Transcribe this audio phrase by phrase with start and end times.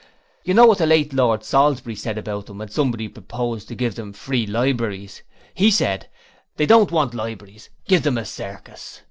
[0.43, 3.93] You know what the late Lord Salisbury said about them when somebody proposed to give
[3.93, 5.21] them some free libraries:
[5.53, 6.09] He said:
[6.55, 8.99] "They don't want libraries: give them a circus."